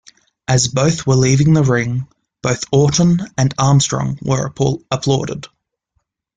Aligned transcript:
As 0.47 0.67
both 0.67 1.05
were 1.05 1.13
leaving 1.15 1.53
the 1.53 1.61
ring, 1.63 2.07
both 2.41 2.63
Orton 2.71 3.19
and 3.37 3.53
Armstrong 3.59 4.17
were 4.23 4.51
applauded. 4.91 5.45